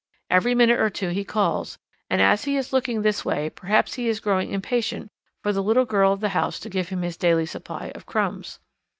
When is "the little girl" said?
5.53-6.11